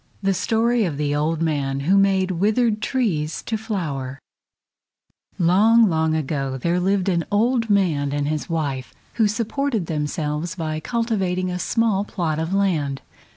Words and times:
THE 0.23 0.33
STORY 0.33 0.83
OF 0.85 0.97
THE 0.97 1.13
OLD 1.15 1.43
MAN 1.43 1.81
WHO 1.81 1.95
MADE 1.95 2.31
WITHERED 2.31 2.81
TREES 2.81 3.43
TO 3.43 3.55
FLOWER 3.55 4.17
Long, 5.37 5.87
long 5.91 6.15
ago 6.15 6.57
there 6.57 6.79
lived 6.79 7.07
an 7.07 7.23
old 7.31 7.69
man 7.69 8.11
and 8.11 8.27
his 8.27 8.49
wife 8.49 8.95
who 9.21 9.27
supported 9.27 9.85
themselves 9.85 10.55
by 10.55 10.79
cultivating 10.79 11.51
a 11.51 11.59
small 11.59 12.03
plot 12.03 12.39
of 12.39 12.51
land. 12.51 13.03